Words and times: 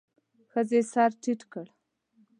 ښځې 0.51 0.79
سر 0.91 1.09
ټيت 1.21 1.41
کړ. 1.51 1.65